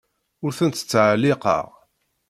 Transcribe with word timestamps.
Ur 0.43 0.51
tent-ttɛelliqeɣ. 0.57 1.65